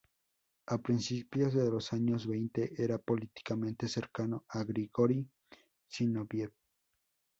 A 0.69 0.79
principio 0.79 1.51
de 1.51 1.69
los 1.69 1.93
años 1.93 2.25
veinte 2.25 2.73
era 2.81 2.97
políticamente 2.97 3.87
cercano 3.87 4.45
a 4.49 4.63
Grigori 4.63 5.29
Zinóviev. 5.87 6.51